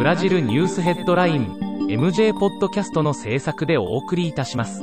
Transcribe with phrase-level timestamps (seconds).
[0.00, 1.58] ブラジルニュースヘッドライン
[1.90, 4.82] MJ ポッドキャストの制作でお送りいたします。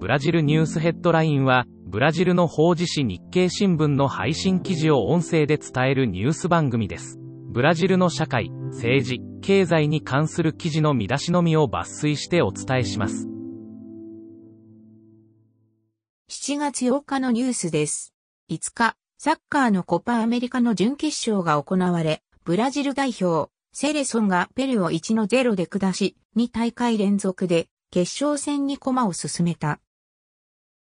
[0.00, 7.18] ブラジルニュースヘッドラインは、ブラジルの法事紙日経新聞の配信記事を音声で伝えるニュース番組です。
[7.50, 13.28] ブラジルの社会、政治、経済に関する記事の見出しのみを抜粋してお伝えします。
[16.30, 18.14] 7月8日のニュースです。
[18.48, 29.78] 5日、サッカーのコパアメリカの準決勝が行われ、ブラジル代表、セレソンがペルを1-0で下し、2大会連続で決勝戦に駒を進めた。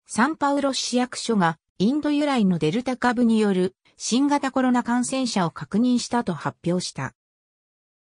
[0.07, 7.15] サンパウロ市役所がインド由来のデルタ株による新型コロナ感染者を確認したと発表した。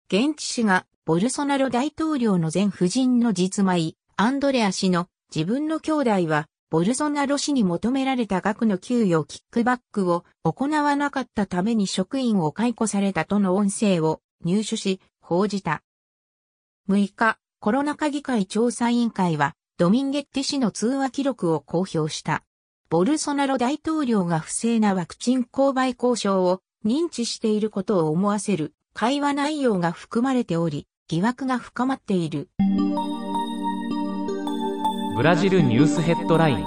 [0.06, 15.82] 現地紙がボルソナロ大統領の前夫人の実米、アンドレア氏の自分の兄弟はボルソナロ氏に求められた額の給与キックバックを行わなかったために職員を解雇されたとの音声を入手し、報じた。
[16.90, 22.44] 6日、コロナ禍議会調査委員会は、ドミンゲッティ氏の通話記録を公表した。
[22.90, 32.50] ボルソナロ大統領が不正なワクチン購買交渉を認知していることを思わせる会話内容が含まれており、疑惑が深まっている。
[35.18, 36.64] ブラジルニュースヘッドライン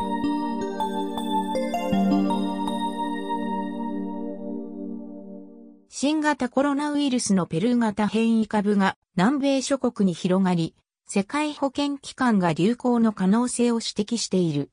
[5.87, 10.75] 新型コロナウイルスのペルー型変異株が南米諸国に広がり、
[11.07, 14.69] 世界保健機関が流行の可能性を指摘している。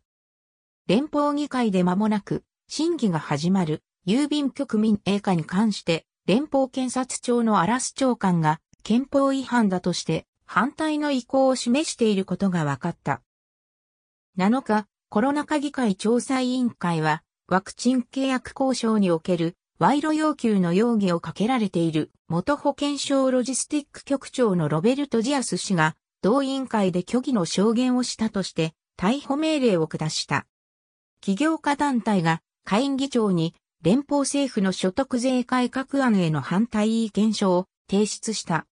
[0.88, 13.22] 連邦議会で間もなく審議が始まる郵便局民営化に関して連邦検察庁のアラス長官が憲法違反だとして反対の意向を示していることが分かった。
[14.36, 30.46] 7日、コロナ禍議会調査委員会は、ワクチン契約交渉における賄賂要求の容疑をかけられている元保健省ロジスティック局長のロベルト・ジアス氏が同委員会で虚偽の証言をしたとして逮捕命令を下した。
[31.20, 38.66] 企業家団体が会員議長に連邦政府の所得税改革案への反対意見書を提出した。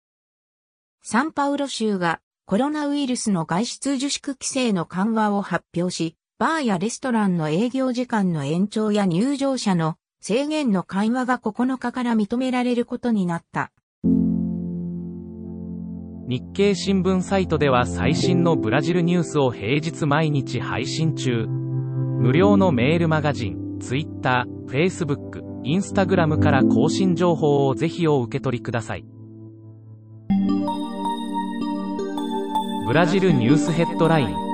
[1.04, 13.72] サンパウロ州がコロナウイルスの外出自粛規制の緩和を発表し、バーやレストランの営業時間の延長や入場者の制限の緩和が9日から認められることになった。
[16.28, 21.48] 日経新聞サイトでは最新のブラジルニュースを平日毎日配信中。
[21.48, 29.15] 無料のメールマガジン、Twitter、Facebook、Instagram から更新情報をぜひお受け取りください。
[32.86, 34.45] ブラジルニュースヘッドライン。